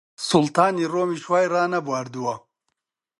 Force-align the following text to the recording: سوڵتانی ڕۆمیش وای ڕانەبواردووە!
سوڵتانی 0.27 0.85
ڕۆمیش 0.93 1.23
وای 1.29 1.45
ڕانەبواردووە! 1.53 2.33